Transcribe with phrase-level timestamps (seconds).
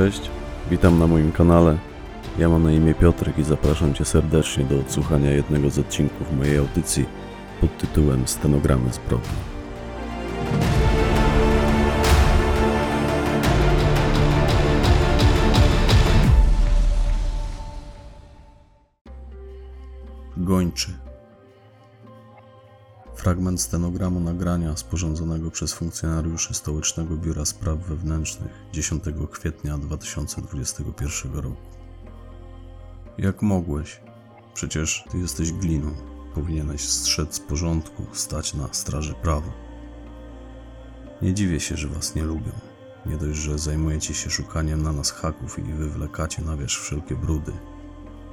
[0.00, 0.30] Cześć,
[0.70, 1.78] witam na moim kanale.
[2.38, 6.58] Ja mam na imię Piotrek i zapraszam Cię serdecznie do odsłuchania jednego z odcinków mojej
[6.58, 7.06] audycji
[7.60, 9.59] pod tytułem Stenogramy zbrodni.
[23.30, 31.56] Fragment stenogramu nagrania sporządzonego przez funkcjonariuszy Stołecznego Biura Spraw Wewnętrznych 10 kwietnia 2021 roku.
[33.18, 34.00] Jak mogłeś?
[34.54, 35.94] Przecież ty jesteś gliną.
[36.34, 39.52] Powinieneś strzec z porządku, stać na straży prawa.
[41.22, 42.52] Nie dziwię się, że was nie lubią.
[43.06, 47.52] Nie dość, że zajmujecie się szukaniem na nas haków i wywlekacie na wierzch wszelkie brudy,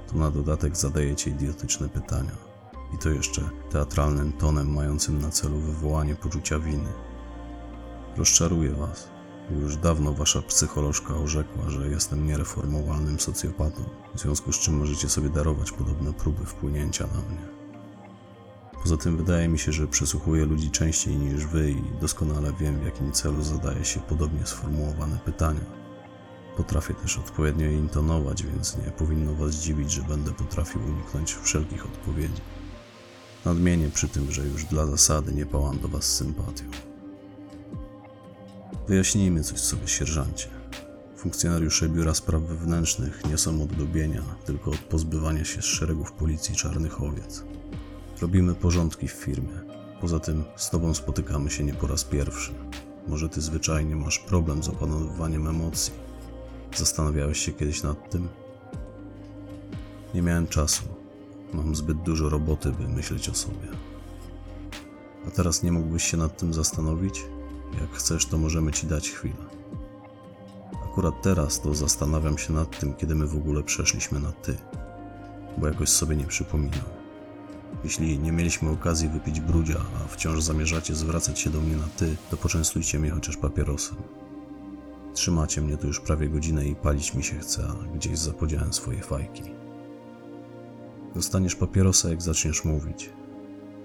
[0.08, 2.47] to na dodatek zadajecie idiotyczne pytania.
[2.94, 6.90] I to jeszcze teatralnym tonem mającym na celu wywołanie poczucia winy.
[8.18, 9.10] Rozczaruję was.
[9.62, 13.84] Już dawno wasza psycholożka orzekła, że jestem niereformowalnym socjopatą,
[14.16, 17.48] w związku z czym możecie sobie darować podobne próby wpłynięcia na mnie.
[18.84, 22.86] Poza tym wydaje mi się, że przesłuchuję ludzi częściej niż wy i doskonale wiem, w
[22.86, 25.62] jakim celu zadaje się podobnie sformułowane pytania.
[26.58, 31.86] Potrafię też odpowiednio je intonować, więc nie powinno was dziwić, że będę potrafił uniknąć wszelkich
[31.86, 32.42] odpowiedzi.
[33.48, 36.64] Nadmienię przy tym, że już dla zasady nie pałam do was sympatią.
[38.88, 40.48] Wyjaśnijmy coś sobie, sierżancie.
[41.18, 46.56] Funkcjonariusze Biura Spraw Wewnętrznych nie są od lubienia, tylko od pozbywania się z szeregów policji
[46.56, 47.44] czarnych owiec.
[48.22, 49.60] Robimy porządki w firmie.
[50.02, 52.54] Poza tym z tobą spotykamy się nie po raz pierwszy.
[53.08, 55.94] Może ty zwyczajnie masz problem z opanowywaniem emocji.
[56.76, 58.28] Zastanawiałeś się kiedyś nad tym?
[60.14, 61.07] Nie miałem czasu.
[61.54, 63.68] Mam zbyt dużo roboty, by myśleć o sobie.
[65.28, 67.26] A teraz nie mógłbyś się nad tym zastanowić?
[67.82, 69.46] Jak chcesz, to możemy ci dać chwilę.
[70.86, 74.58] Akurat teraz to zastanawiam się nad tym, kiedy my w ogóle przeszliśmy na ty,
[75.58, 76.98] bo jakoś sobie nie przypominam.
[77.84, 82.16] Jeśli nie mieliśmy okazji wypić brudzia, a wciąż zamierzacie zwracać się do mnie na ty,
[82.30, 83.98] to poczęstujcie mnie chociaż papierosem.
[85.14, 89.02] Trzymacie mnie tu już prawie godzinę i palić mi się chce, a gdzieś zapodziałem swoje
[89.02, 89.44] fajki.
[91.16, 93.10] Dostaniesz papierosa, jak zaczniesz mówić.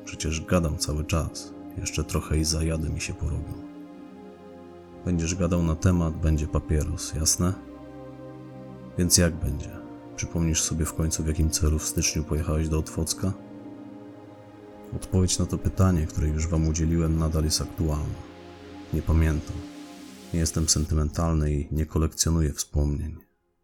[0.04, 1.52] Przecież gadam cały czas.
[1.78, 3.52] Jeszcze trochę i zajady mi się porobią.
[5.04, 7.54] Będziesz gadał na temat, będzie papieros, jasne?
[8.98, 9.70] Więc jak będzie?
[10.16, 13.32] Przypomnisz sobie w końcu, w jakim celu w styczniu pojechałeś do Otwocka?
[14.96, 18.22] Odpowiedź na to pytanie, które już wam udzieliłem, nadal jest aktualna.
[18.92, 19.56] Nie pamiętam.
[20.34, 23.16] Nie jestem sentymentalny i nie kolekcjonuję wspomnień.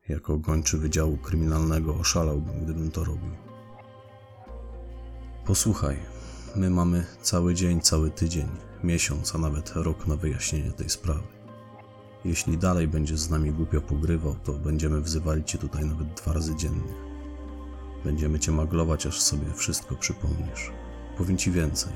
[0.09, 3.48] Jako gończy Wydziału Kryminalnego oszalałbym, gdybym to robił.
[5.49, 5.97] Posłuchaj,
[6.57, 8.49] my mamy cały dzień, cały tydzień,
[8.85, 11.27] miesiąc, a nawet rok na wyjaśnienie tej sprawy.
[12.25, 16.57] Jeśli dalej będziesz z nami głupio pogrywał, to będziemy wzywali cię tutaj nawet dwa razy
[16.57, 16.95] dziennie.
[18.05, 20.71] Będziemy cię maglować, aż sobie wszystko przypomnisz.
[21.19, 21.93] Powiem ci więcej.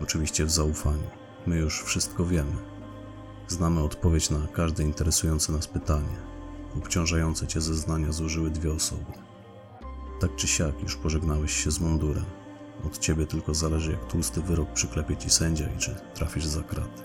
[0.00, 1.10] Oczywiście w zaufaniu.
[1.46, 2.56] My już wszystko wiemy.
[3.48, 6.16] Znamy odpowiedź na każde interesujące nas pytanie.
[6.78, 9.12] Obciążające cię zeznania złożyły dwie osoby.
[10.20, 12.41] Tak czy siak już pożegnałeś się z mundurem.
[12.86, 17.02] Od ciebie tylko zależy, jak tłusty wyrok przyklepie ci sędzia i czy trafisz za kraty.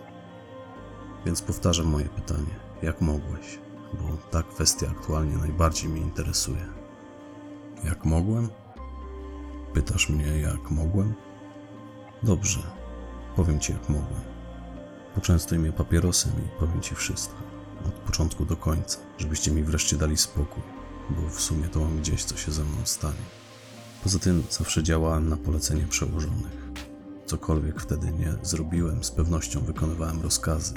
[1.25, 3.59] Więc powtarzam moje pytanie: jak mogłeś?
[3.94, 6.66] Bo ta kwestia aktualnie najbardziej mnie interesuje.
[7.83, 8.50] Jak mogłem?
[9.73, 11.13] Pytasz mnie, jak mogłem?
[12.23, 12.59] Dobrze,
[13.35, 14.22] powiem ci, jak mogłem.
[15.16, 17.38] Poczęstuj mnie papierosem i powiem ci wszystko.
[17.88, 20.63] Od początku do końca, żebyście mi wreszcie dali spokój,
[21.09, 23.37] bo w sumie to mam gdzieś, co się ze mną stanie.
[24.07, 26.71] Poza tym zawsze działałem na polecenie przełożonych.
[27.25, 30.74] Cokolwiek wtedy nie zrobiłem, z pewnością wykonywałem rozkazy.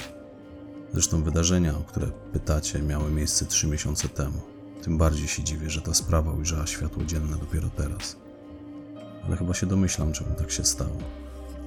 [0.93, 4.41] Zresztą wydarzenia, o które pytacie, miały miejsce trzy miesiące temu.
[4.81, 8.15] Tym bardziej się dziwię, że ta sprawa ujrzała światło dzienne dopiero teraz.
[9.25, 10.97] Ale chyba się domyślam, czemu tak się stało.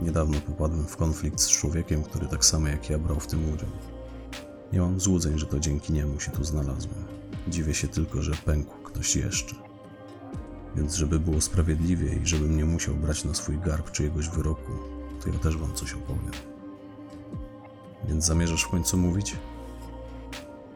[0.02, 3.70] Niedawno popadłem w konflikt z człowiekiem, który tak samo jak ja brał w tym udział.
[4.72, 7.04] Nie mam złudzeń, że to dzięki niemu się tu znalazłem.
[7.48, 9.73] Dziwię się tylko, że pękł ktoś jeszcze.
[10.76, 14.72] Więc żeby było sprawiedliwie i żebym nie musiał brać na swój garb czyjegoś wyroku,
[15.22, 16.32] to ja też wam coś opowiem.
[18.08, 19.36] Więc zamierzasz w końcu mówić?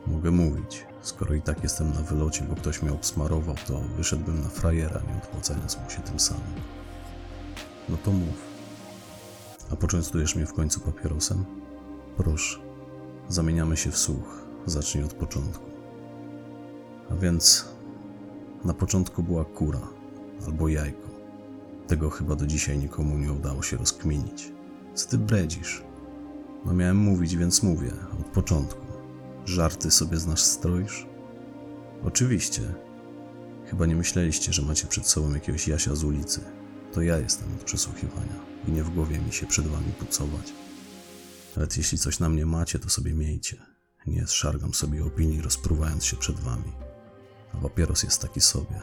[0.06, 0.86] Mogę mówić.
[1.02, 5.22] Skoro i tak jestem na wylocie, bo ktoś mnie obsmarował, to wyszedłbym na frajera, nie
[5.22, 6.54] odpłacając mu się tym samym.
[7.88, 8.48] No to mów.
[9.72, 11.44] A poczęstujesz mnie w końcu papierosem?
[12.16, 12.58] Proszę.
[13.28, 14.42] Zamieniamy się w słuch.
[14.66, 15.64] Zacznij od początku.
[17.10, 17.68] A więc
[18.68, 19.88] na początku była kura
[20.46, 21.08] albo jajko.
[21.86, 24.52] Tego chyba do dzisiaj nikomu nie udało się rozkminić.
[24.94, 25.82] Co ty bredzisz?
[26.64, 27.92] No miałem mówić, więc mówię.
[28.20, 28.86] Od początku.
[29.44, 31.06] Żarty sobie z nas stroisz?
[32.04, 32.62] Oczywiście.
[33.66, 36.40] Chyba nie myśleliście, że macie przed sobą jakiegoś Jasia z ulicy.
[36.92, 40.52] To ja jestem od przesłuchiwania i nie w głowie mi się przed wami pucować.
[41.56, 43.56] Nawet jeśli coś na mnie macie, to sobie miejcie.
[44.06, 46.87] Nie szargam sobie opinii, rozpruwając się przed wami.
[47.54, 48.80] A papieros jest taki sobie.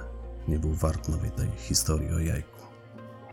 [0.47, 2.61] Nie był wart nawet tej historii o jajku.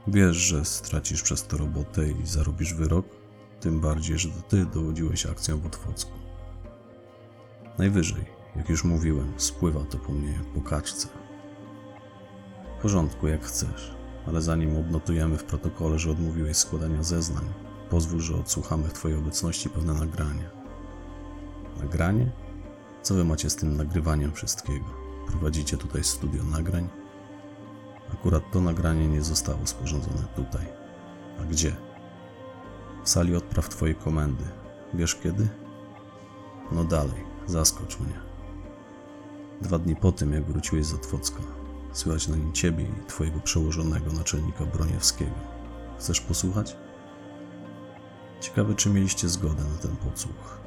[0.07, 3.07] Wiesz, że stracisz przez to robotę i zarobisz wyrok?
[3.61, 6.13] Tym bardziej, że ty dowodziłeś akcją w Otwocku.
[7.79, 8.25] Najwyżej,
[8.57, 11.09] jak już mówiłem, spływa to po mnie jak po kaczce.
[12.79, 13.95] W porządku, jak chcesz,
[14.27, 17.45] ale zanim odnotujemy w protokole, że odmówiłeś składania zeznań,
[17.91, 20.51] pozwól, że odsłuchamy w twojej obecności pewne nagranie.
[21.81, 22.33] Nagranie?
[23.03, 25.02] Co wy macie z tym nagrywaniem wszystkiego?
[25.27, 26.89] Prowadzicie tutaj studio nagrań?
[28.13, 30.67] Akurat to nagranie nie zostało sporządzone tutaj.
[31.41, 31.77] A gdzie?
[33.05, 34.45] W sali odpraw twojej komendy.
[34.95, 35.49] Wiesz kiedy?
[36.73, 38.21] No dalej, zaskocz mnie.
[39.61, 41.43] Dwa dni po tym, jak wróciłeś z Otwocka,
[41.93, 45.35] słychać na nim ciebie i twojego przełożonego naczelnika Broniewskiego.
[45.99, 46.77] Chcesz posłuchać?
[48.41, 50.59] Ciekawe, czy mieliście zgodę na ten podsłuch.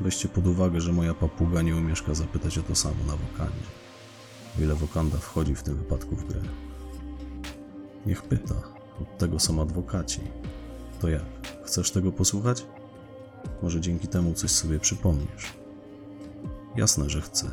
[0.00, 3.81] Weźcie pod uwagę, że moja papuga nie umieszka zapytać o to samo na wokandzie.
[4.58, 6.40] Ile wokanda wchodzi w tym wypadku w grę.
[8.06, 8.54] Niech pyta.
[9.02, 10.20] Od tego są adwokaci.
[11.00, 11.22] To jak?
[11.64, 12.66] Chcesz tego posłuchać?
[13.62, 15.52] Może dzięki temu coś sobie przypomnisz.
[16.76, 17.50] Jasne, że chcę.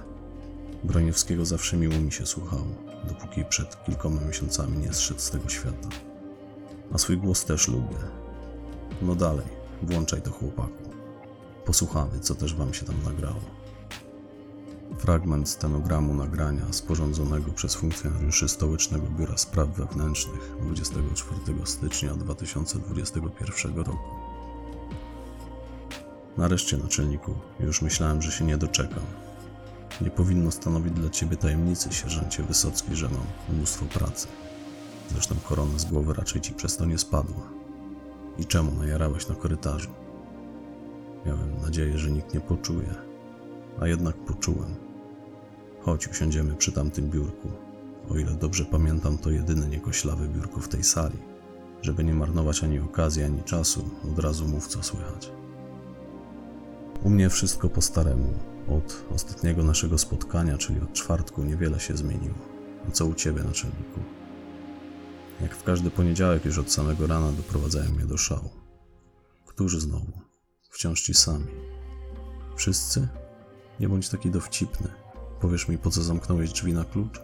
[0.84, 2.68] Broniewskiego zawsze miło mi się słuchało,
[3.08, 5.90] dopóki przed kilkoma miesiącami nie zszedł z tego świata.
[6.94, 7.98] A swój głos też lubię.
[9.02, 9.46] No dalej,
[9.84, 10.84] włączaj to chłopaku.
[11.66, 13.59] Posłuchamy, co też wam się tam nagrało.
[15.00, 23.98] Fragment stenogramu nagrania sporządzonego przez funkcjonariuszy Stołecznego Biura Spraw Wewnętrznych 24 stycznia 2021 roku.
[26.38, 29.04] Nareszcie, naczelniku, już myślałem, że się nie doczekam.
[30.02, 34.28] Nie powinno stanowić dla ciebie tajemnicy, sierżancie Wysocki, że mam mnóstwo pracy.
[35.12, 37.50] Zresztą korona z głowy raczej ci przez to nie spadła.
[38.38, 39.90] I czemu najarałeś na korytarzu?
[41.26, 42.96] Miałem nadzieję, że nikt nie poczuje,
[43.82, 44.89] a jednak poczułem.
[45.82, 47.52] Chodź, usiądziemy przy tamtym biurku.
[48.10, 51.18] O ile dobrze pamiętam, to jedyne niekoślawe biurko w tej sali.
[51.82, 55.32] Żeby nie marnować ani okazji, ani czasu, od razu mów co słychać.
[57.04, 58.34] U mnie wszystko po staremu.
[58.68, 62.36] Od ostatniego naszego spotkania, czyli od czwartku, niewiele się zmieniło.
[62.88, 64.00] A co u ciebie, naczelniku?
[65.42, 68.50] Jak w każdy poniedziałek, już od samego rana doprowadzają mnie do szału.
[69.46, 70.12] Którzy znowu?
[70.70, 71.48] Wciąż ci sami.
[72.56, 73.08] Wszyscy?
[73.80, 74.88] Nie bądź taki dowcipny.
[75.42, 77.22] Powiesz mi, po co zamknąłeś drzwi na klucz?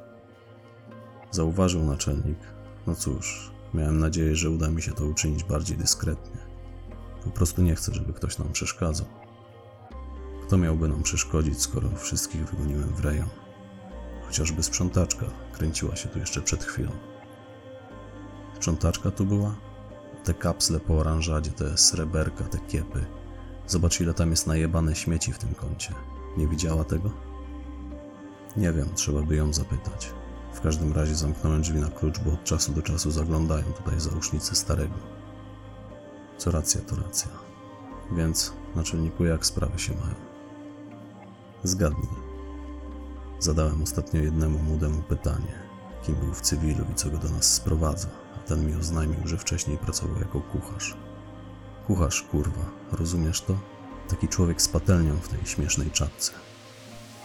[1.32, 2.40] Zauważył naczelnik.
[2.88, 6.38] No cóż, miałem nadzieję, że uda mi się to uczynić bardziej dyskretnie.
[7.24, 9.08] Po prostu nie chcę, żeby ktoś nam przeszkadzał.
[10.48, 13.30] Kto miałby nam przeszkodzić, skoro wszystkich wygoniłem w rejon?
[14.26, 16.92] Chociażby sprzątaczka kręciła się tu jeszcze przed chwilą.
[18.56, 19.56] Sprzątaczka tu była?
[20.24, 23.06] Te kapsle po oranżadzie, te sreberka, te kiepy.
[23.68, 25.94] Zobacz, ile tam jest najebane śmieci w tym kącie.
[26.38, 27.25] Nie widziała tego?
[28.58, 30.14] Nie wiem, trzeba by ją zapytać.
[30.54, 34.56] W każdym razie zamknąłem drzwi na klucz, bo od czasu do czasu zaglądają tutaj załóżnicy
[34.56, 34.96] starego.
[36.38, 37.28] Co racja, to racja.
[38.12, 40.16] Więc, naczelniku, jak sprawy się mają?
[41.64, 42.26] Zgadnij.
[43.40, 45.54] Zadałem ostatnio jednemu młodemu pytanie,
[46.04, 49.38] kim był w cywilu i co go do nas sprowadza, a ten mi oznajmił, że
[49.38, 50.98] wcześniej pracował jako kucharz.
[51.88, 53.58] Kucharz, kurwa, rozumiesz to?
[54.08, 56.32] Taki człowiek z patelnią w tej śmiesznej czapce.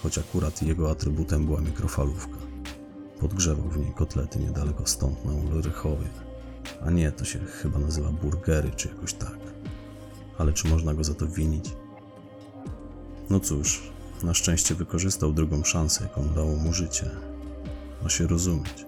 [0.02, 2.36] Choć akurat jego atrybutem była mikrofalówka.
[3.20, 6.08] Podgrzewał w niej kotlety niedaleko stąd na Ulrychowie.
[6.86, 9.38] A nie, to się chyba nazywa burgery czy jakoś tak.
[10.38, 11.74] Ale czy można go za to winić?
[13.30, 13.90] No cóż,
[14.22, 17.10] na szczęście wykorzystał drugą szansę, jaką dało mu życie.
[18.02, 18.86] Ma się rozumieć.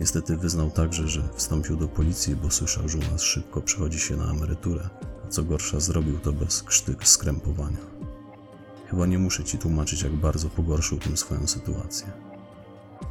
[0.00, 4.16] Niestety wyznał także, że wstąpił do policji, bo słyszał, że u nas szybko przechodzi się
[4.16, 4.88] na emeryturę,
[5.24, 7.95] a co gorsza zrobił to bez krztyk skrępowania.
[8.90, 12.06] Chyba nie muszę ci tłumaczyć, jak bardzo pogorszył tym swoją sytuację.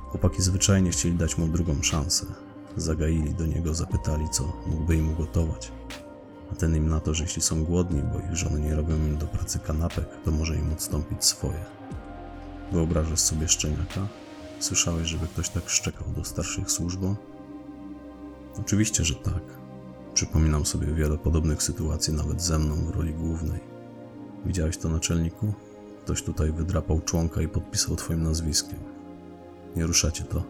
[0.09, 2.25] Chłopaki zwyczajnie chcieli dać mu drugą szansę.
[2.77, 5.71] Zagaili do niego, zapytali, co mógłby im ugotować.
[6.51, 9.17] A ten im na to, że jeśli są głodni, bo ich żony nie robią im
[9.17, 11.65] do pracy kanapek, to może im odstąpić swoje.
[12.71, 14.07] Wyobrażasz sobie szczeniaka?
[14.59, 17.15] Słyszałeś, żeby ktoś tak szczekał do starszych służbą?
[18.59, 19.43] Oczywiście, że tak.
[20.13, 23.59] Przypominam sobie wiele podobnych sytuacji, nawet ze mną w roli głównej.
[24.45, 25.53] Widziałeś to, naczelniku?
[26.05, 28.79] Ktoś tutaj wydrapał członka i podpisał twoim nazwiskiem.
[29.75, 30.43] Nie ruszacie to.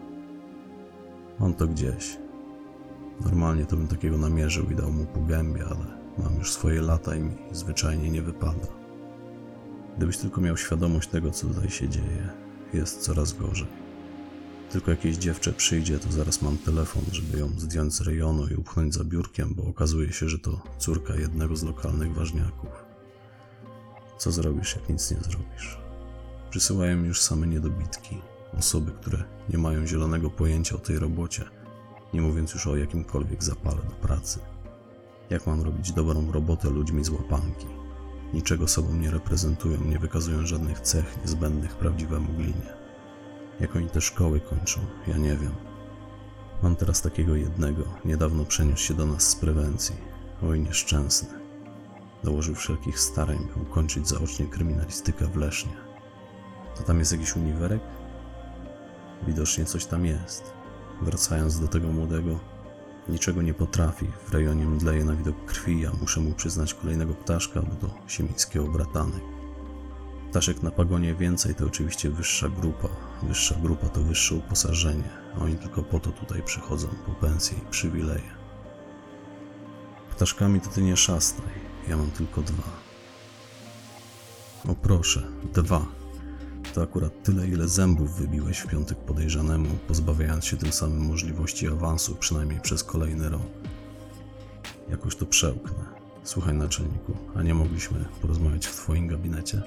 [1.40, 2.18] Mam to gdzieś.
[3.24, 7.14] Normalnie to bym takiego namierzył i dał mu po gębie, ale mam już swoje lata
[7.14, 8.66] i mi zwyczajnie nie wypada.
[9.96, 12.28] Gdybyś tylko miał świadomość tego, co tutaj się dzieje,
[12.74, 13.68] jest coraz gorzej.
[14.70, 18.94] Tylko jakieś dziewczę przyjdzie, to zaraz mam telefon, żeby ją zdjąć z rejonu i upchnąć
[18.94, 22.85] za biurkiem, bo okazuje się, że to córka jednego z lokalnych ważniaków.
[24.18, 25.78] Co zrobisz, jak nic nie zrobisz?
[26.50, 28.18] Przysyłają już same niedobitki,
[28.58, 31.44] osoby, które nie mają zielonego pojęcia o tej robocie,
[32.14, 34.38] nie mówiąc już o jakimkolwiek zapale do pracy.
[35.30, 37.66] Jak mam robić dobrą robotę ludźmi z łapanki?
[38.34, 42.76] Niczego sobą nie reprezentują, nie wykazują żadnych cech niezbędnych prawdziwemu glinie.
[43.60, 45.54] Jak oni te szkoły kończą, ja nie wiem.
[46.62, 49.96] Mam teraz takiego jednego, niedawno przeniósł się do nas z prewencji.
[50.42, 51.45] Oj, nieszczęsny.
[52.24, 55.72] Dołożył wszelkich starań, by ukończyć zaocznie kryminalistykę w Lesznie.
[56.76, 57.80] To tam jest jakiś uniwerek?
[59.26, 60.52] Widocznie coś tam jest.
[61.02, 62.38] Wracając do tego młodego,
[63.08, 64.06] niczego nie potrafi.
[64.26, 68.66] W rejonie mdleje na widok krwi, a muszę mu przyznać kolejnego ptaszka, bo to siemińskiego
[68.66, 69.22] bratanek.
[70.30, 72.88] Ptaszek na pagonie więcej to oczywiście wyższa grupa.
[73.22, 75.08] Wyższa grupa to wyższe uposażenie,
[75.40, 78.36] oni tylko po to tutaj przychodzą, po pensje i przywileje.
[80.10, 81.54] Ptaszkami to ty nie szastaj,
[81.88, 82.62] ja mam tylko dwa.
[84.68, 85.22] O proszę,
[85.54, 85.86] dwa.
[86.74, 92.14] To akurat tyle, ile zębów wybiłeś w piątek podejrzanemu, pozbawiając się tym samym możliwości awansu,
[92.14, 93.42] przynajmniej przez kolejny rok.
[94.88, 95.84] Jakoś to przełknę.
[96.24, 99.62] Słuchaj, naczelniku, a nie mogliśmy porozmawiać w twoim gabinecie?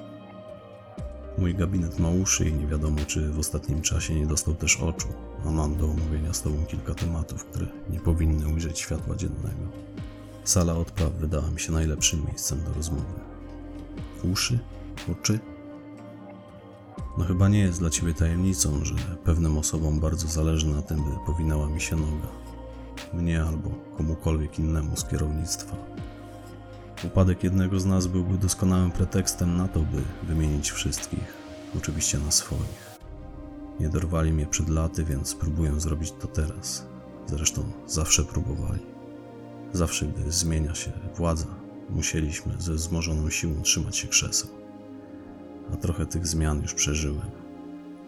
[1.37, 5.07] Mój gabinet ma uszy i nie wiadomo, czy w ostatnim czasie nie dostał też oczu,
[5.45, 9.71] a mam do omówienia z tobą kilka tematów, które nie powinny ujrzeć światła dziennego.
[10.49, 13.19] Sala odpraw wydała mi się najlepszym miejscem do rozmowy.
[14.31, 14.59] Uszy?
[15.11, 15.39] Oczy?
[17.17, 21.11] No chyba nie jest dla ciebie tajemnicą, że pewnym osobom bardzo zależy na tym, by
[21.25, 22.27] powinęła mi się noga.
[23.13, 25.75] Mnie albo komukolwiek innemu z kierownictwa.
[27.03, 31.33] Upadek jednego z nas byłby doskonałym pretekstem na to, by wymienić wszystkich,
[31.77, 32.97] oczywiście na swoich.
[33.79, 36.85] Nie dorwali mnie przed laty, więc próbuję zrobić to teraz.
[37.27, 38.98] Zresztą zawsze próbowali.
[39.73, 41.47] Zawsze, gdy zmienia się władza,
[41.89, 44.49] musieliśmy ze wzmożoną siłą trzymać się krzeseł.
[45.73, 47.31] A trochę tych zmian już przeżyłem.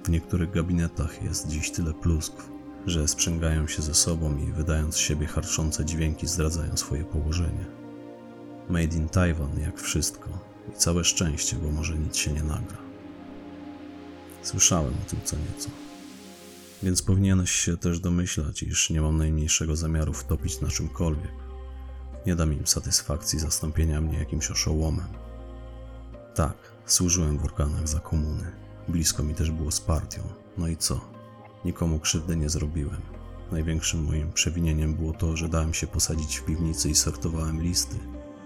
[0.04, 2.52] W niektórych gabinetach jest dziś tyle pluskw,
[2.86, 7.66] że sprzęgają się ze sobą i wydając z siebie harczące dźwięki zdradzają swoje położenie.
[8.70, 10.30] Made in Taiwan, jak wszystko.
[10.70, 12.78] I całe szczęście, bo może nic się nie nagra.
[14.44, 15.70] Słyszałem o tym co nieco.
[16.84, 21.51] Więc powinieneś się też domyślać, iż nie mam najmniejszego zamiaru wtopić na czymkolwiek.
[22.26, 25.08] Nie dam im satysfakcji zastąpienia mnie jakimś oszołomem.
[26.36, 28.52] Tak, służyłem w organach za komuny.
[28.88, 30.22] Blisko mi też było z partią.
[30.58, 31.02] No i co?
[31.66, 33.02] Nikomu krzywdy nie zrobiłem.
[33.52, 37.96] Największym moim przewinieniem było to, że dałem się posadzić w piwnicy i sortowałem listy,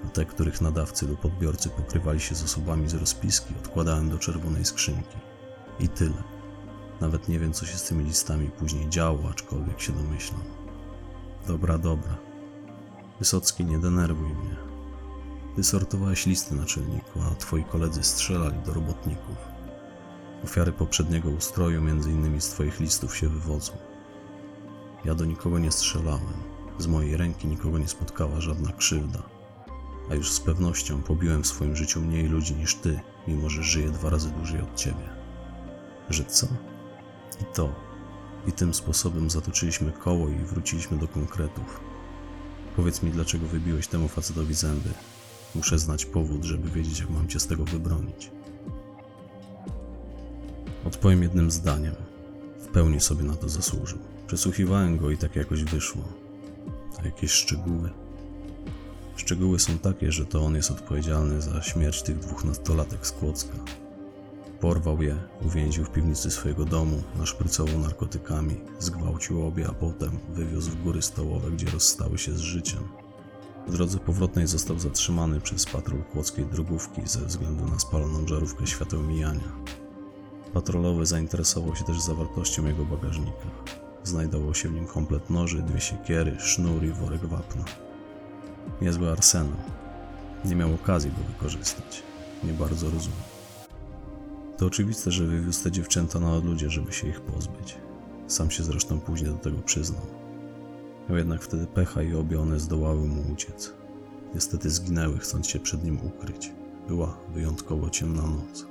[0.05, 4.65] a te, których nadawcy lub odbiorcy pokrywali się z osobami z rozpiski, odkładałem do czerwonej
[4.65, 5.17] skrzynki.
[5.79, 6.23] I tyle.
[7.01, 10.43] Nawet nie wiem, co się z tymi listami później działo, aczkolwiek się domyślam.
[11.47, 12.24] Dobra, dobra.
[13.19, 14.55] Wysocki, nie denerwuj mnie.
[15.55, 19.35] Ty sortowałeś listy naczelniku, a twoi koledzy strzelali do robotników.
[20.43, 23.73] Ofiary poprzedniego ustroju, między innymi z twoich listów, się wywodzą.
[25.05, 26.55] Ja do nikogo nie strzelałem.
[26.77, 29.19] Z mojej ręki nikogo nie spotkała żadna krzywda.
[30.11, 33.89] A już z pewnością pobiłem w swoim życiu mniej ludzi niż ty, mimo że żyję
[33.89, 35.09] dwa razy dłużej od ciebie.
[36.09, 36.47] Że co?
[37.41, 37.75] I to.
[38.47, 41.79] I tym sposobem zatoczyliśmy koło i wróciliśmy do konkretów.
[42.75, 44.89] Powiedz mi, dlaczego wybiłeś temu facetowi zęby.
[45.55, 48.31] Muszę znać powód, żeby wiedzieć, jak mam cię z tego wybronić.
[50.85, 51.95] Odpowiem jednym zdaniem.
[52.59, 53.99] W pełni sobie na to zasłużył.
[54.27, 56.03] Przesłuchiwałem go i tak jakoś wyszło.
[56.99, 57.89] A jakieś szczegóły?
[59.15, 63.57] Szczegóły są takie, że to on jest odpowiedzialny za śmierć tych dwóch nastolatek z Kłodzka.
[64.59, 70.83] Porwał je, uwięził w piwnicy swojego domu, naszprycował narkotykami, zgwałcił obie, a potem wywiózł w
[70.83, 72.83] góry stołowe, gdzie rozstały się z życiem.
[73.67, 79.01] W drodze powrotnej został zatrzymany przez patrol kłodzkiej drogówki ze względu na spaloną żarówkę świateł
[79.01, 79.51] mijania.
[80.53, 83.47] Patrolowy zainteresował się też zawartością jego bagażnika.
[84.03, 87.65] Znajdował się w nim komplet noży, dwie siekiery, sznur i worek wapna.
[88.81, 89.57] Niezły arsenał.
[90.45, 92.03] Nie miał okazji go wykorzystać.
[92.43, 93.34] Nie bardzo rozumiem.
[94.57, 97.77] To oczywiste, że wywiózł te dziewczęta na odludzie, żeby się ich pozbyć.
[98.27, 100.05] Sam się zresztą później do tego przyznał.
[101.09, 103.73] Miał jednak wtedy pecha i obie one zdołały mu uciec.
[104.35, 106.51] Niestety zginęły, chcąc się przed nim ukryć.
[106.87, 108.67] Była wyjątkowo ciemna noc.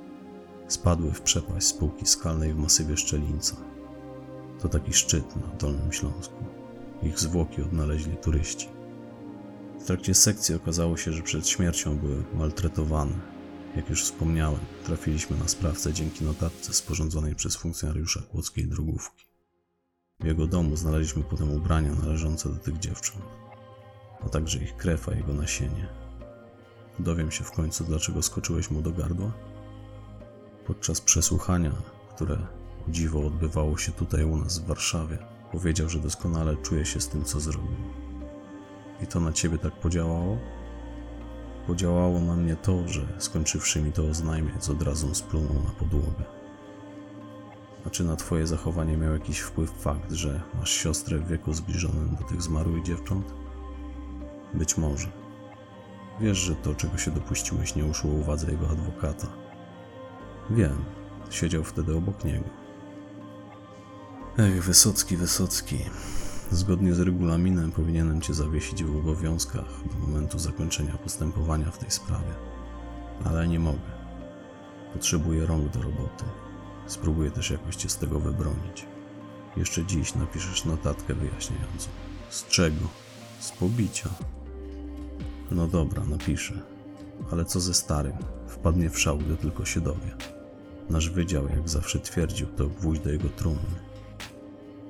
[0.67, 3.55] Spadły w przepaść spółki skalnej w masywie Szczelińca.
[4.59, 6.43] To taki szczyt na Dolnym Śląsku.
[7.03, 8.67] Ich zwłoki odnaleźli turyści.
[9.79, 13.34] W trakcie sekcji okazało się, że przed śmiercią były maltretowane.
[13.75, 19.25] Jak już wspomniałem, trafiliśmy na sprawcę dzięki notatce sporządzonej przez funkcjonariusza kłodzkiej drogówki.
[20.19, 23.25] W jego domu znaleźliśmy potem ubrania należące do tych dziewcząt,
[24.25, 25.87] a także ich krew, a jego nasienie.
[26.99, 29.31] Dowiem się w końcu, dlaczego skoczyłeś mu do gardła?
[30.67, 31.71] Podczas przesłuchania,
[32.15, 32.35] które
[32.87, 35.17] o dziwo odbywało się tutaj u nas w Warszawie,
[35.51, 37.77] powiedział, że doskonale czuje się z tym, co zrobił.
[39.03, 40.37] I to na ciebie tak podziałało?
[41.67, 46.23] Podziałało na mnie to, że skończywszy mi to oznajmiać, od razu splunął na podłogę.
[47.85, 52.15] A czy na twoje zachowanie miał jakiś wpływ fakt, że masz siostrę w wieku zbliżonym
[52.15, 53.33] do tych zmarłych dziewcząt?
[54.53, 55.07] Być może.
[56.19, 59.27] Wiesz, że to, czego się dopuściłeś, nie uszło uwadze jego adwokata.
[60.49, 60.85] Wiem,
[61.29, 62.49] siedział wtedy obok niego.
[64.37, 65.77] Ech, Wysocki, Wysocki.
[66.51, 72.33] Zgodnie z regulaminem powinienem cię zawiesić w obowiązkach do momentu zakończenia postępowania w tej sprawie.
[73.23, 73.95] Ale nie mogę.
[74.93, 76.25] Potrzebuję rąk do roboty.
[76.87, 78.85] Spróbuję też jakoś cię z tego wybronić.
[79.57, 81.89] Jeszcze dziś napiszesz notatkę wyjaśniającą.
[82.29, 82.87] Z czego?
[83.39, 84.09] Z pobicia.
[85.51, 86.61] No dobra, napiszę.
[87.31, 88.17] Ale co ze starym?
[88.47, 90.15] Wpadnie w szał, gdy tylko się dowie.
[90.89, 93.84] Nasz wydział, jak zawsze twierdził, to gwóźdź do jego trumny.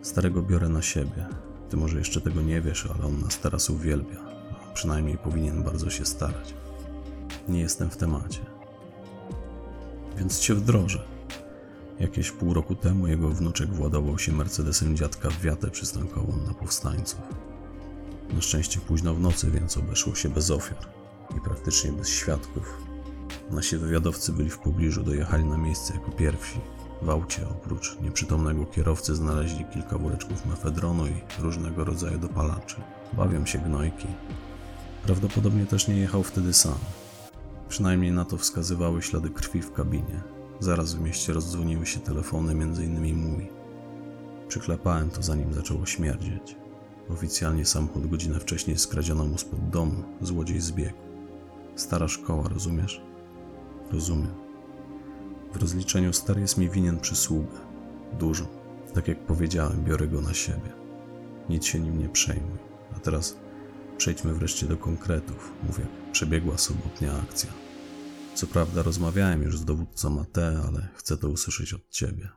[0.06, 1.26] Starego biorę na siebie.
[1.70, 4.20] Ty może jeszcze tego nie wiesz, ale on nas teraz uwielbia.
[4.74, 6.54] Przynajmniej powinien bardzo się starać.
[7.48, 8.40] Nie jestem w temacie.
[10.18, 11.06] Więc cię wdrożę.
[12.00, 17.22] Jakieś pół roku temu jego wnuczek władował się Mercedesem dziadka w wiatę przystankową na powstańców.
[18.34, 20.88] Na szczęście późno w nocy, więc obeszło się bez ofiar
[21.38, 22.78] i praktycznie bez świadków.
[23.52, 26.60] Nasi wywiadowcy byli w pobliżu, dojechali na miejsce jako pierwsi.
[27.02, 32.76] W aucie oprócz nieprzytomnego kierowcy znaleźli kilka woreczków mefedronu i różnego rodzaju dopalaczy.
[33.14, 34.08] Bawią się gnojki.
[35.06, 36.78] Prawdopodobnie też nie jechał wtedy sam.
[37.70, 40.22] Przynajmniej na to wskazywały ślady krwi w kabinie.
[40.60, 42.54] Zaraz w mieście rozdzwoniły się telefony,
[42.84, 43.50] innymi mój.
[44.48, 46.56] Przyklepałem to zanim zaczęło śmierdzieć.
[47.10, 50.98] Oficjalnie samochód godzinę wcześniej skradziono mu spod domu, złodziej zbiegł.
[51.76, 53.02] Stara szkoła, rozumiesz?
[53.92, 54.45] Rozumiem.
[55.56, 57.58] W rozliczeniu stary jest mi winien przysługę.
[58.20, 58.48] Dużo.
[58.94, 60.74] Tak jak powiedziałem, biorę go na siebie.
[61.50, 62.58] Nic się nim nie przejmuj.
[62.96, 63.38] A teraz
[63.98, 65.52] przejdźmy wreszcie do konkretów.
[65.64, 67.50] Mów jak przebiegła sobotnia akcja.
[68.34, 72.30] Co prawda rozmawiałem już z dowódcą AT, ale chcę to usłyszeć od ciebie.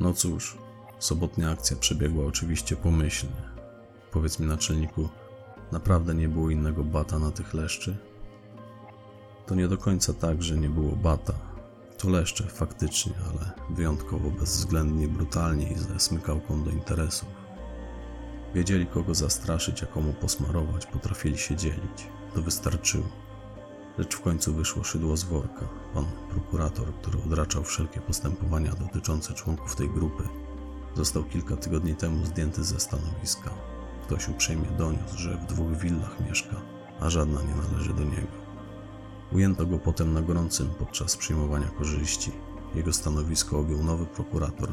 [0.00, 0.58] No cóż,
[0.98, 3.42] sobotnia akcja przebiegła oczywiście pomyślnie.
[4.10, 5.08] Powiedz mi naczelniku,
[5.72, 8.07] naprawdę nie było innego bata na tych leszczy?
[9.48, 11.32] To nie do końca tak, że nie było bata.
[11.98, 17.28] To leszcze faktycznie, ale wyjątkowo bezwzględnie brutalnie i ze smykałką do interesów.
[18.54, 22.06] Wiedzieli kogo zastraszyć, a komu posmarować, potrafili się dzielić.
[22.34, 23.04] To wystarczyło.
[23.98, 25.68] Lecz w końcu wyszło szydło z worka.
[25.94, 30.22] Pan prokurator, który odraczał wszelkie postępowania dotyczące członków tej grupy,
[30.94, 33.50] został kilka tygodni temu zdjęty ze stanowiska.
[34.02, 36.56] Ktoś uprzejmie doniósł, że w dwóch willach mieszka,
[37.00, 38.47] a żadna nie należy do niego.
[39.32, 42.32] Ujęto go potem na gorącym podczas przyjmowania korzyści.
[42.74, 44.72] Jego stanowisko objął nowy prokurator,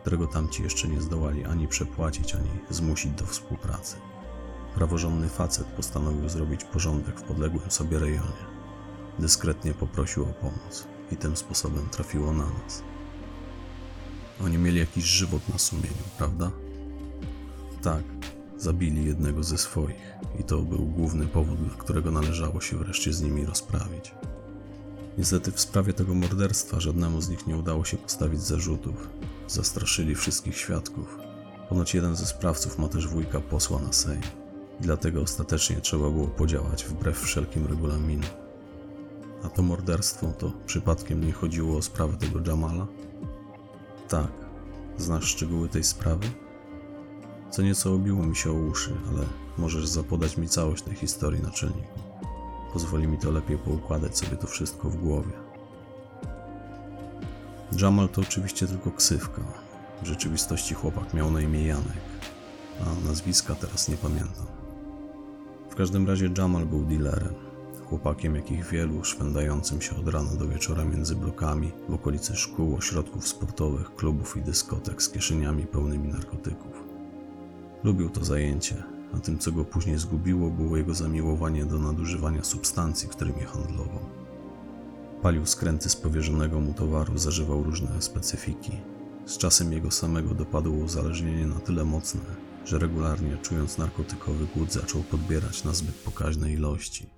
[0.00, 3.96] którego tamci jeszcze nie zdołali ani przepłacić, ani zmusić do współpracy.
[4.74, 8.44] Praworządny facet postanowił zrobić porządek w podległym sobie rejonie.
[9.18, 12.82] Dyskretnie poprosił o pomoc i tym sposobem trafiło na nas.
[14.44, 16.50] Oni mieli jakiś żywot na sumieniu, prawda?
[17.82, 18.02] Tak,
[18.64, 23.22] zabili jednego ze swoich i to był główny powód, dla którego należało się wreszcie z
[23.22, 24.14] nimi rozprawić.
[25.18, 29.08] Niestety w sprawie tego morderstwa żadnemu z nich nie udało się postawić zarzutów.
[29.48, 31.18] Zastraszyli wszystkich świadków.
[31.68, 34.22] Ponoć jeden ze sprawców ma też wujka posła na Sejm.
[34.80, 38.30] Dlatego ostatecznie trzeba było podziałać wbrew wszelkim regulaminom.
[39.42, 42.86] A to morderstwo to przypadkiem nie chodziło o sprawę tego Jamala?
[44.08, 44.32] Tak.
[44.98, 46.43] Znasz szczegóły tej sprawy?
[47.54, 49.26] Co nieco obiło mi się o uszy, ale
[49.58, 52.00] możesz zapodać mi całość tej historii, naczelniku.
[52.72, 55.32] Pozwoli mi to lepiej poukładać sobie to wszystko w głowie.
[57.80, 59.42] Jamal to oczywiście tylko ksywka.
[60.02, 62.02] W rzeczywistości chłopak miał na imię Janek,
[62.80, 64.46] a nazwiska teraz nie pamiętam.
[65.70, 67.34] W każdym razie Jamal był dealerem.
[67.88, 73.28] Chłopakiem jakich wielu, szwendającym się od rana do wieczora między blokami, w okolicy szkół, ośrodków
[73.28, 76.83] sportowych, klubów i dyskotek z kieszeniami pełnymi narkotyków.
[77.84, 78.82] Lubił to zajęcie,
[79.14, 84.06] a tym, co go później zgubiło, było jego zamiłowanie do nadużywania substancji, którymi handlował.
[85.22, 88.72] Palił skręty z powierzonego mu towaru, zażywał różne specyfiki.
[89.26, 92.20] Z czasem jego samego dopadło uzależnienie na tyle mocne,
[92.64, 97.10] że regularnie czując narkotykowy głód zaczął podbierać na zbyt pokaźne ilości.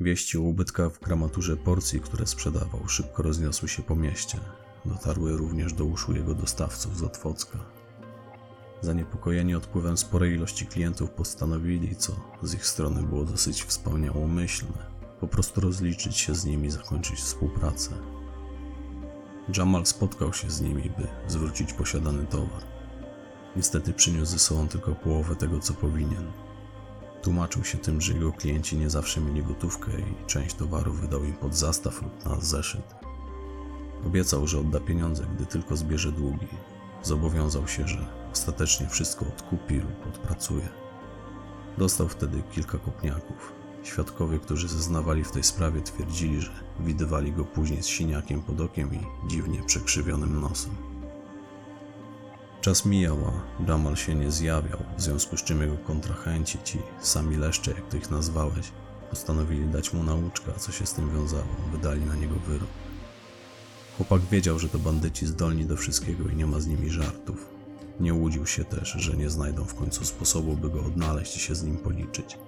[0.00, 4.38] Wieści o ubytkach w gramaturze porcji, które sprzedawał, szybko rozniosły się po mieście.
[4.84, 7.79] Dotarły również do uszu jego dostawców z Otwocka.
[8.82, 12.12] Zaniepokojeni odpływem sporej ilości klientów postanowili, co
[12.42, 14.86] z ich strony było dosyć wspaniałomyślne,
[15.20, 17.90] po prostu rozliczyć się z nimi i zakończyć współpracę.
[19.56, 22.62] Jamal spotkał się z nimi, by zwrócić posiadany towar.
[23.56, 26.32] Niestety przyniósł ze sobą tylko połowę tego, co powinien.
[27.22, 31.32] Tłumaczył się tym, że jego klienci nie zawsze mieli gotówkę i część towaru wydał im
[31.32, 32.94] pod zastaw lub na zeszyt.
[34.06, 36.48] Obiecał, że odda pieniądze, gdy tylko zbierze długi.
[37.02, 40.68] Zobowiązał się, że ostatecznie wszystko odkupi lub odpracuje.
[41.78, 43.52] Dostał wtedy kilka kopniaków.
[43.82, 48.94] Świadkowie, którzy zeznawali w tej sprawie, twierdzili, że widywali go później z siniakiem pod okiem
[48.94, 50.76] i dziwnie przekrzywionym nosem.
[52.60, 57.36] Czas mijał, a Jamal się nie zjawiał, w związku z czym jego kontrahenci, ci sami
[57.36, 58.72] leszcze, jak to ich nazwałeś,
[59.10, 62.68] postanowili dać mu nauczkę, a co się z tym wiązało, wydali na niego wyrok.
[64.00, 67.48] Chłopak wiedział, że to bandyci zdolni do wszystkiego i nie ma z nimi żartów.
[68.00, 71.54] Nie łudził się też, że nie znajdą w końcu sposobu, by go odnaleźć i się
[71.54, 72.38] z nim policzyć.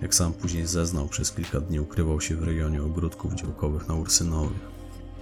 [0.00, 4.58] Jak sam później zeznał, przez kilka dni ukrywał się w rejonie ogródków działkowych na Ursynowie.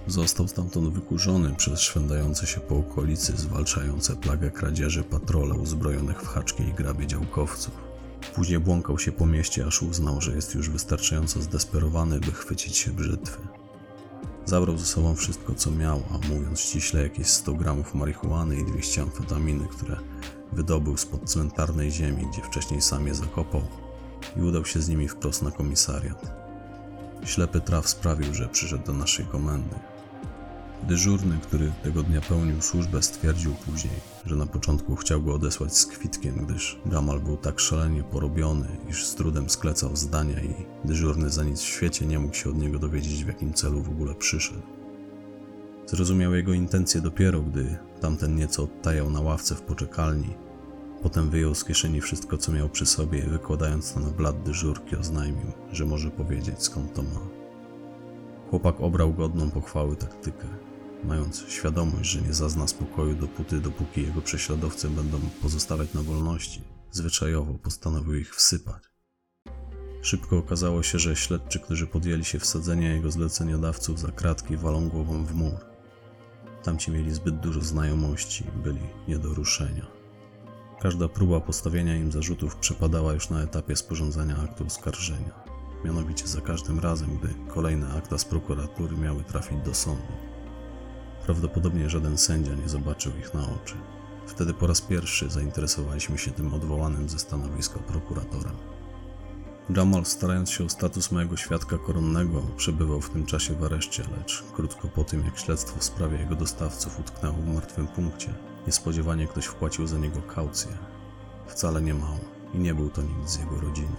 [0.07, 6.63] Został stamtąd wykurzony przez szwendające się po okolicy, zwalczające plagę kradzieży patrole uzbrojonych w haczki
[6.63, 7.73] i grabie działkowców.
[8.35, 12.91] Później błąkał się po mieście, aż uznał, że jest już wystarczająco zdesperowany, by chwycić się
[12.91, 13.60] brzytwy.
[14.45, 19.01] Zabrał ze sobą wszystko, co miał, a mówiąc ściśle, jakieś 100 gramów marihuany i 200
[19.01, 19.97] amfetaminy, które
[20.51, 23.61] wydobył spod cmentarnej ziemi, gdzie wcześniej sam je zakopał,
[24.37, 26.31] i udał się z nimi wprost na komisariat.
[27.25, 29.75] Ślepy traf sprawił, że przyszedł do naszej komendy.
[30.87, 33.93] Dyżurny, który tego dnia pełnił służbę, stwierdził później,
[34.25, 39.05] że na początku chciał go odesłać z kwitkiem, gdyż Jamal był tak szalenie porobiony, iż
[39.05, 40.53] z trudem sklecał zdania i
[40.85, 43.89] dyżurny za nic w świecie nie mógł się od niego dowiedzieć, w jakim celu w
[43.89, 44.61] ogóle przyszedł.
[45.87, 50.33] Zrozumiał jego intencje dopiero, gdy tamten nieco odtajał na ławce w poczekalni.
[51.03, 54.95] Potem wyjął z kieszeni wszystko, co miał przy sobie i wykładając to na blat dyżurki
[54.95, 57.19] oznajmił, że może powiedzieć skąd to ma.
[58.49, 60.47] Chłopak obrał godną pochwały taktykę,
[61.03, 66.61] mając świadomość, że nie zazna spokoju dopóty, dopóki jego prześladowcy będą pozostawać na wolności.
[66.91, 68.83] Zwyczajowo postanowił ich wsypać.
[70.01, 75.25] Szybko okazało się, że śledczy, którzy podjęli się wsadzenia jego zleceniodawców za kratki, walą głową
[75.25, 75.59] w mur.
[76.63, 79.87] Tamci mieli zbyt dużo znajomości byli nie do ruszenia.
[80.81, 85.43] Każda próba postawienia im zarzutów przepadała już na etapie sporządzania aktu oskarżenia.
[85.85, 90.30] Mianowicie za każdym razem, gdy kolejne akta z prokuratury miały trafić do sądu.
[91.25, 93.75] Prawdopodobnie żaden sędzia nie zobaczył ich na oczy.
[94.27, 98.55] Wtedy po raz pierwszy zainteresowaliśmy się tym odwołanym ze stanowiska prokuratorem.
[99.75, 104.43] Jamal, starając się o status mojego świadka koronnego, przebywał w tym czasie w areszcie, lecz
[104.53, 108.33] krótko po tym, jak śledztwo w sprawie jego dostawców utknęło w martwym punkcie,
[108.67, 110.71] niespodziewanie ktoś wpłacił za niego kaucję.
[111.47, 112.19] Wcale nie mało
[112.53, 113.95] i nie był to nikt z jego rodziny.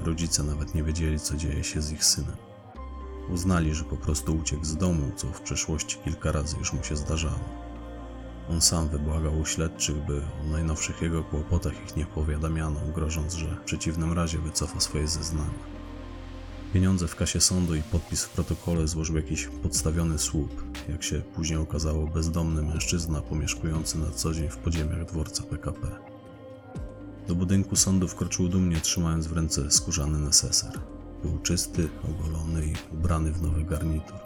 [0.00, 2.49] Rodzice nawet nie wiedzieli, co dzieje się z ich synem.
[3.32, 6.96] Uznali, że po prostu uciekł z domu, co w przeszłości kilka razy już mu się
[6.96, 7.60] zdarzało.
[8.50, 13.46] On sam wybłagał u śledczych, by o najnowszych jego kłopotach ich nie powiadamiano, grożąc, że
[13.46, 15.80] w przeciwnym razie wycofa swoje zeznania.
[16.72, 21.58] Pieniądze w kasie sądu i podpis w protokole złożył jakiś podstawiony słup, jak się później
[21.58, 25.88] okazało bezdomny mężczyzna pomieszkujący na co dzień w podziemiach dworca PKP.
[27.28, 30.99] Do budynku sądu wkroczył dumnie, trzymając w ręce skórzany neseser.
[31.22, 34.16] Był czysty, ogolony i ubrany w nowy garnitur.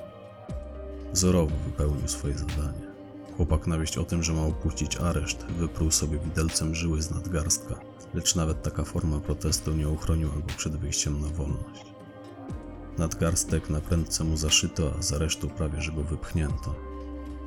[1.12, 2.94] Wzorowo wypełnił swoje zadanie.
[3.36, 7.74] Chłopak na wieść o tym, że ma opuścić areszt, wypruł sobie widelcem żyły z nadgarstka,
[8.14, 11.84] lecz nawet taka forma protestu nie uchroniła go przed wyjściem na wolność.
[12.98, 16.74] Nadgarstek na prędce mu zaszyto, a z aresztu prawie że go wypchnięto.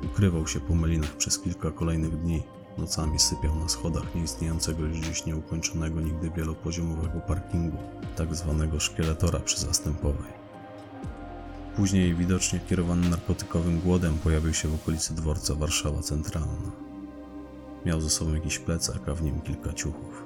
[0.04, 2.42] Ukrywał się po melinach przez kilka kolejnych dni,
[2.78, 7.76] nocami sypiał na schodach nieistniejącego już dziś nieukończonego nigdy wielopoziomowego parkingu,
[8.16, 10.32] tak zwanego szkieletora przyzastępowej.
[11.76, 16.70] Później, widocznie kierowany narkotykowym głodem, pojawił się w okolicy dworca Warszawa Centralna.
[17.86, 20.24] Miał ze sobą jakiś plecak, a w nim kilka ciuchów.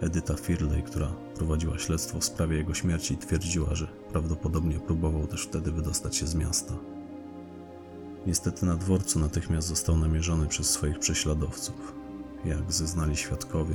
[0.00, 5.72] Edyta Firley, która prowadziła śledztwo w sprawie jego śmierci, twierdziła, że prawdopodobnie próbował też wtedy
[5.72, 6.74] wydostać się z miasta.
[8.26, 11.94] Niestety na dworcu natychmiast został namierzony przez swoich prześladowców.
[12.44, 13.74] Jak zeznali świadkowie,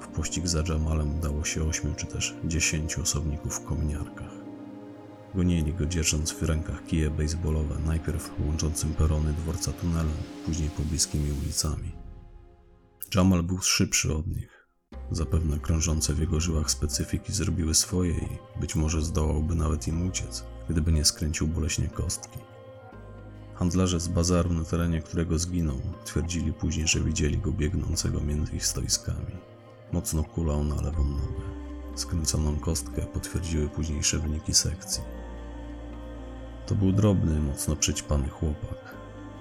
[0.00, 4.30] w pościg za Jamalem udało się ośmiu czy też dziesięciu osobników w kominiarkach.
[5.34, 11.92] Gonili go dzierżąc w rękach kije baseballowe, najpierw łączącym perony dworca tunelem, później pobliskimi ulicami.
[13.14, 14.68] Jamal był szybszy od nich.
[15.10, 20.44] Zapewne krążące w jego żyłach specyfiki zrobiły swoje i być może zdołałby nawet im uciec,
[20.70, 22.38] gdyby nie skręcił boleśnie kostki.
[23.54, 28.66] Handlarze z bazaru, na terenie którego zginął, twierdzili później, że widzieli go biegnącego między ich
[28.66, 29.36] stoiskami.
[29.92, 31.44] Mocno kulał na lewą nogę.
[31.94, 35.02] Skręconą kostkę potwierdziły późniejsze wyniki sekcji.
[36.66, 38.94] To był drobny, mocno przyćpany chłopak.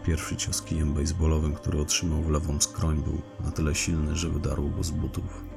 [0.06, 4.70] Pierwszy cios kijem baseballowym, który otrzymał w lewą skroń, był na tyle silny, że wydarł
[4.70, 5.53] go z butów.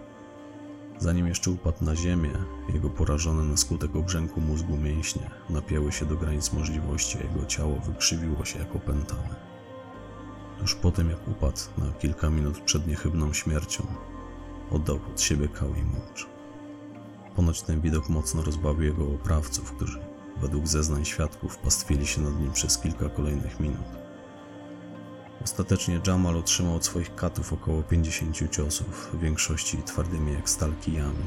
[0.99, 2.33] Zanim jeszcze upadł na ziemię,
[2.75, 7.81] jego porażone na skutek obrzęku mózgu mięśnie napięły się do granic możliwości, a jego ciało
[7.81, 9.37] wykrzywiło się jak opętane.
[10.59, 13.87] Tuż po tym, jak upadł na kilka minut przed niechybną śmiercią,
[14.71, 16.27] oddał pod siebie kał i mocz.
[17.37, 20.01] Ponoć ten widok mocno rozbawił jego oprawców, którzy,
[20.37, 24.06] według zeznań świadków, pastwili się nad nim przez kilka kolejnych minut.
[25.45, 31.27] Ostatecznie Jamal otrzymał od swoich katów około 50 ciosów, w większości twardymi jak stal kijami.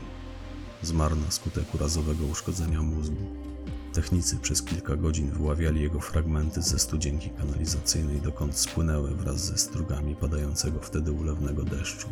[0.82, 3.50] Zmarł na skutek urazowego uszkodzenia mózgu.
[3.94, 10.16] Technicy przez kilka godzin wyławiali jego fragmenty ze studzienki kanalizacyjnej, dokąd spłynęły wraz ze strugami
[10.16, 12.08] padającego wtedy ulewnego deszczu.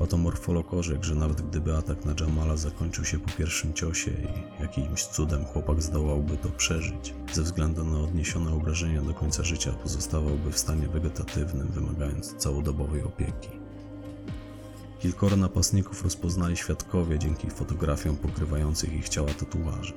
[0.00, 5.04] Patomorfolog orzekł, że nawet gdyby atak na Jamala zakończył się po pierwszym ciosie i jakimś
[5.04, 10.58] cudem chłopak zdołałby to przeżyć, ze względu na odniesione obrażenia do końca życia pozostawałby w
[10.58, 13.48] stanie wegetatywnym, wymagając całodobowej opieki.
[15.00, 19.94] Kilkoro napastników rozpoznali świadkowie dzięki fotografiom pokrywających ich ciała tatuaży.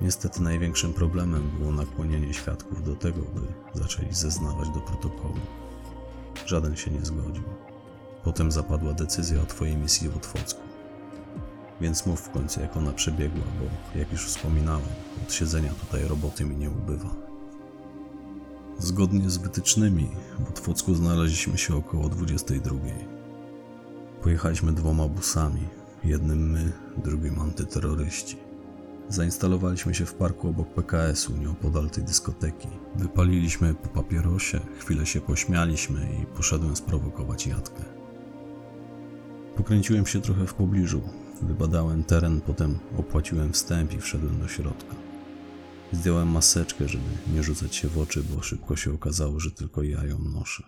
[0.00, 5.40] Niestety największym problemem było nakłonienie świadków do tego, by zaczęli zeznawać do protokołu.
[6.46, 7.67] Żaden się nie zgodził.
[8.28, 10.60] Potem zapadła decyzja o Twojej misji w Otwocku.
[11.80, 14.88] Więc mów w końcu, jak ona przebiegła, bo jak już wspominałem,
[15.22, 17.08] od siedzenia tutaj roboty mi nie ubywa.
[18.78, 22.76] Zgodnie z wytycznymi, w Otwocku znaleźliśmy się około 22.
[24.22, 25.62] Pojechaliśmy dwoma busami,
[26.04, 26.72] jednym my,
[27.04, 28.36] drugim antyterroryści.
[29.08, 32.68] Zainstalowaliśmy się w parku obok PKS-u, nieopodal tej dyskoteki.
[32.96, 37.97] Wypaliliśmy po papierosie, chwilę się pośmialiśmy i poszedłem sprowokować jatkę.
[39.58, 41.00] Pokręciłem się trochę w pobliżu,
[41.42, 44.94] wybadałem teren, potem opłaciłem wstęp i wszedłem do środka.
[45.92, 50.04] Zdjąłem maseczkę, żeby nie rzucać się w oczy, bo szybko się okazało, że tylko ja
[50.04, 50.62] ją noszę.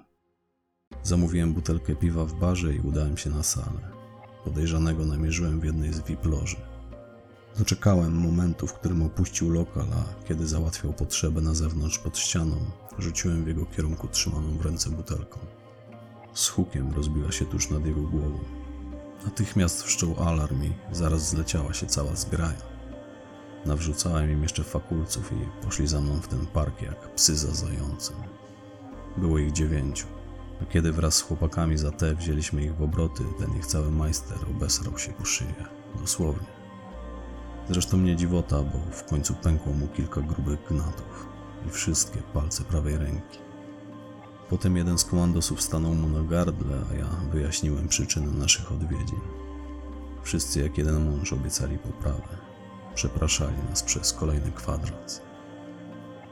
[1.02, 3.80] Zamówiłem butelkę piwa w barze i udałem się na salę.
[4.44, 6.56] Podejrzanego namierzyłem w jednej z VIP loży.
[7.58, 12.56] Doczekałem momentu, w którym opuścił lokal, a kiedy załatwiał potrzebę na zewnątrz pod ścianą,
[12.98, 15.38] rzuciłem w jego kierunku trzymaną w ręce butelką.
[16.34, 18.59] Z hukiem rozbiła się tuż nad jego głową.
[19.24, 22.70] Natychmiast wszczął alarm i zaraz zleciała się cała zgraja.
[23.66, 28.16] Nawrzucałem im jeszcze fakulców i poszli za mną w ten park jak psy za zającem.
[29.16, 30.06] Było ich dziewięciu,
[30.62, 34.38] a kiedy wraz z chłopakami za te wzięliśmy ich w obroty, ten ich cały majster
[34.50, 35.64] obesrał się ku szyję.
[36.00, 36.46] Dosłownie.
[37.70, 41.28] Zresztą nie dziwota, bo w końcu pękło mu kilka grubych gnatów
[41.66, 43.49] i wszystkie palce prawej ręki.
[44.50, 49.20] Potem jeden z komandosów stanął mu na gardle, a ja wyjaśniłem przyczynę naszych odwiedzin.
[50.22, 52.36] Wszyscy jak jeden mąż obiecali poprawę.
[52.94, 55.20] Przepraszali nas przez kolejny kwadrans.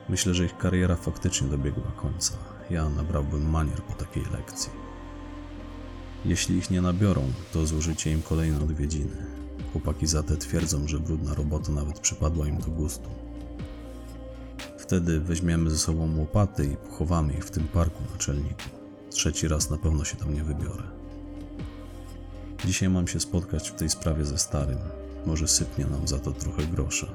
[0.08, 2.34] Myślę, że ich kariera faktycznie dobiegła końca.
[2.70, 4.70] Ja nabrałbym manier po takiej lekcji.
[6.24, 9.16] Jeśli ich nie nabiorą, to złożycie im kolejne odwiedziny.
[9.72, 13.08] Chłopaki za te twierdzą, że brudna robota nawet przypadła im do gustu.
[14.88, 18.62] Wtedy weźmiemy ze sobą łopaty i pochowamy ich w tym parku naczelniku.
[19.10, 20.82] Trzeci raz na pewno się tam nie wybiorę.
[22.64, 24.78] Dzisiaj mam się spotkać w tej sprawie ze starym.
[25.26, 27.06] Może sypnie nam za to trochę grosza.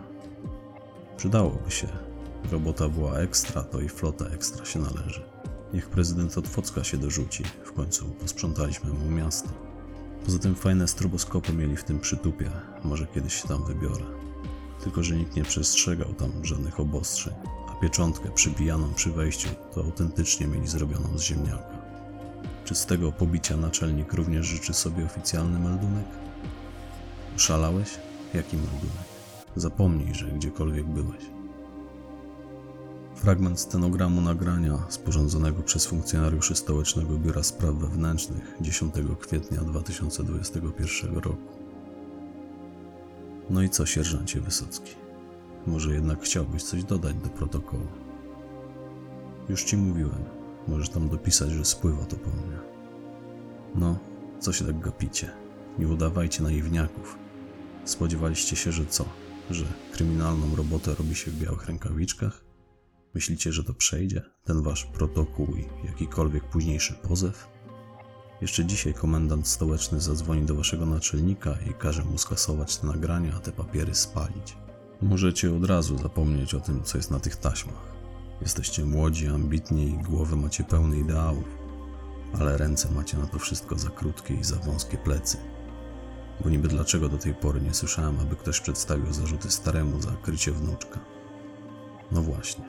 [1.18, 1.88] Przydałoby się.
[2.52, 5.22] Robota była ekstra, to i flota ekstra się należy.
[5.74, 7.44] Niech prezydent Otwocka się dorzuci.
[7.64, 9.50] W końcu posprzątaliśmy mu miasto.
[10.26, 12.52] Poza tym fajne stroboskopy mieli w tym przytupie.
[12.84, 14.06] Może kiedyś się tam wybiorę.
[14.84, 17.34] Tylko, że nikt nie przestrzegał tam żadnych obostrzeń,
[17.84, 21.78] pieczątkę przybijaną przy wejściu to autentycznie mieli zrobioną z ziemniaka.
[22.66, 26.06] Czy z tego pobicia naczelnik również życzy sobie oficjalny meldunek?
[27.38, 27.90] Szalałeś?
[28.34, 29.08] Jaki meldunek?
[29.56, 31.24] Zapomnij, że gdziekolwiek byłeś.
[33.16, 41.54] Fragment stenogramu nagrania sporządzonego przez funkcjonariuszy Stołecznego Biura Spraw Wewnętrznych 10 kwietnia 2021 roku.
[43.50, 45.03] No i co, sierżancie Wysocki?
[45.68, 47.88] Może jednak chciałbyś coś dodać do protokołu?
[49.50, 50.24] Już ci mówiłem.
[50.68, 52.60] Możesz tam dopisać, że spływa to po mnie.
[53.76, 53.98] No,
[54.40, 55.32] co się tak gapicie?
[55.80, 57.18] Nie udawajcie naiwniaków.
[57.86, 59.06] Spodziewaliście się, że co?
[59.50, 62.44] Że kryminalną robotę robi się w białych rękawiczkach?
[63.14, 64.22] Myślicie, że to przejdzie?
[64.44, 67.48] Ten wasz protokół i jakikolwiek późniejszy pozew?
[68.42, 73.40] Jeszcze dzisiaj komendant stołeczny zadzwoni do waszego naczelnika i każe mu skasować te nagrania, a
[73.40, 74.58] te papiery spalić.
[75.02, 77.94] Możecie od razu zapomnieć o tym, co jest na tych taśmach.
[78.42, 81.58] Jesteście młodzi, ambitni i głowy macie pełne ideałów,
[82.40, 85.38] ale ręce macie na to wszystko za krótkie i za wąskie plecy.
[86.44, 90.52] Bo niby dlaczego do tej pory nie słyszałem, aby ktoś przedstawił zarzuty staremu za krycie
[90.52, 91.00] wnuczka.
[92.12, 92.66] No właśnie.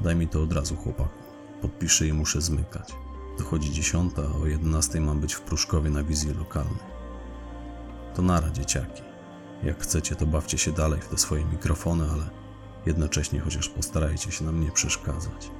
[0.00, 1.24] Daj mi to od razu, chłopaku.
[1.62, 2.94] Podpiszę i muszę zmykać.
[3.38, 6.94] Dochodzi dziesiąta, a o jedenastej mam być w Pruszkowie na wizji lokalnej.
[8.14, 9.13] To nara, dzieciaki.
[9.64, 12.30] Jak chcecie, to bawcie się dalej w te swoje mikrofony, ale
[12.86, 15.50] jednocześnie chociaż postarajcie się nam nie przeszkadzać.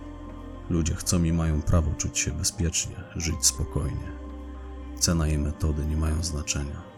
[0.70, 4.12] Ludzie chcą i mają prawo czuć się bezpiecznie, żyć spokojnie.
[4.98, 6.93] Cena i metody nie mają znaczenia.